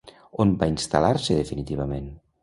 On 0.43 0.53
va 0.61 0.69
instal·lar-se 0.71 1.37
definitivament? 1.39 2.09